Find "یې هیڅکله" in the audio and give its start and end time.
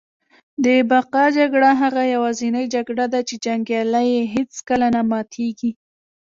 4.15-4.87